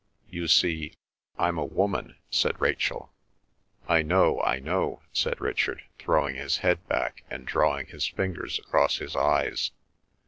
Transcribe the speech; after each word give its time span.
"You 0.31 0.47
see, 0.47 0.95
I'm 1.37 1.59
a 1.59 1.63
woman," 1.63 2.15
said 2.31 2.59
Rachel. 2.59 3.11
"I 3.87 4.01
know—I 4.01 4.57
know," 4.57 5.03
said 5.13 5.39
Richard, 5.39 5.83
throwing 5.99 6.37
his 6.37 6.57
head 6.65 6.87
back, 6.87 7.23
and 7.29 7.45
drawing 7.45 7.85
his 7.85 8.07
fingers 8.07 8.57
across 8.57 8.97
his 8.97 9.15
eyes. 9.15 9.69